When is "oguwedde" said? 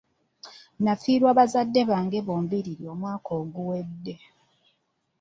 3.41-4.15